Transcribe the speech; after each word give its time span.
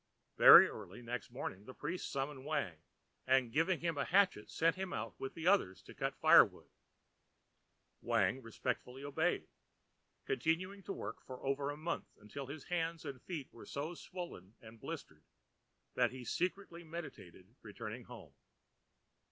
Very 0.35 0.67
early 0.67 1.03
next 1.03 1.29
morning 1.29 1.65
the 1.65 1.75
priest 1.75 2.11
summoned 2.11 2.43
Wang, 2.43 2.75
and 3.27 3.51
giving 3.53 3.81
him 3.81 3.99
a 3.99 4.03
hatchet 4.03 4.49
sent 4.49 4.75
him 4.75 4.93
out 4.93 5.13
with 5.19 5.35
the 5.35 5.45
others 5.45 5.79
to 5.83 5.93
cut 5.93 6.15
firewood. 6.17 6.71
Wang 8.01 8.41
respectfully 8.41 9.03
obeyed, 9.03 9.47
continuing 10.25 10.81
to 10.81 10.91
work 10.91 11.21
for 11.21 11.45
over 11.45 11.69
a 11.69 11.77
month 11.77 12.07
until 12.19 12.47
his 12.47 12.63
hands 12.63 13.05
and 13.05 13.21
feet 13.21 13.53
were 13.53 13.67
so 13.67 13.93
swollen 13.93 14.55
and 14.59 14.79
blistered 14.79 15.23
that 15.93 16.09
he 16.09 16.25
secretly 16.25 16.83
meditated 16.83 17.53
returning 17.61 18.05
home. 18.05 18.33